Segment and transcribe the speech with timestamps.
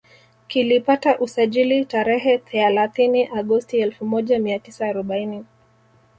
[0.47, 5.45] Kilipata usajili tarehe thealathini Agosti elfu moja mia tisa arobaini